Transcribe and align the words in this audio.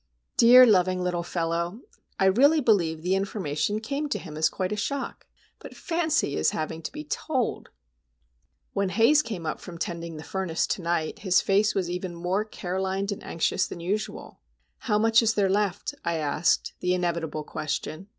Dear, 0.35 0.65
loving, 0.65 1.03
little 1.03 1.21
fellow! 1.21 1.81
I 2.19 2.25
really 2.25 2.59
believe 2.59 3.03
the 3.03 3.13
information 3.13 3.79
came 3.79 4.09
to 4.09 4.17
him 4.17 4.35
as 4.35 4.49
quite 4.49 4.71
a 4.71 4.75
shock. 4.75 5.27
But 5.59 5.75
fancy 5.75 6.33
his 6.33 6.49
having 6.49 6.81
to 6.81 6.91
be 6.91 7.03
told! 7.03 7.69
When 8.73 8.89
Haze 8.89 9.21
came 9.21 9.45
up 9.45 9.59
from 9.59 9.77
tending 9.77 10.17
the 10.17 10.23
furnace 10.23 10.65
to 10.65 10.81
night 10.81 11.19
his 11.19 11.39
face 11.39 11.75
was 11.75 11.87
even 11.87 12.15
more 12.15 12.43
care 12.43 12.81
lined 12.81 13.11
and 13.11 13.23
anxious 13.23 13.67
than 13.67 13.79
usual. 13.79 14.39
"How 14.79 14.97
much 14.97 15.21
is 15.21 15.35
there 15.35 15.51
left?" 15.51 15.93
I 16.03 16.15
asked,—the 16.15 16.93
inevitable 16.95 17.43
question. 17.43 18.07